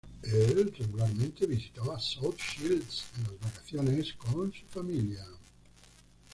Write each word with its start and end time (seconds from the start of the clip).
Él 0.23 0.73
regularmente 0.79 1.45
visitaba 1.45 1.99
South 1.99 2.35
Shields 2.37 3.03
en 3.17 3.23
las 3.23 3.39
vacaciones 3.53 4.13
con 4.13 4.51
su 4.51 4.65
familia. 4.65 5.23